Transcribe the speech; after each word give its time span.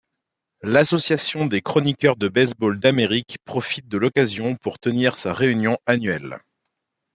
L'Association 0.63 1.45
des 1.45 1.61
chroniqueurs 1.61 2.15
de 2.15 2.27
baseball 2.27 2.79
d'Amérique 2.79 3.37
profite 3.45 3.87
de 3.87 3.99
l'occasion 3.99 4.55
pour 4.55 4.79
tenir 4.79 5.15
sa 5.15 5.31
réunion 5.31 5.77
annuelle. 5.85 6.39